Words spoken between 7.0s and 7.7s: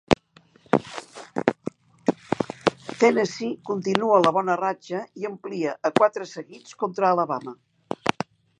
Alabama.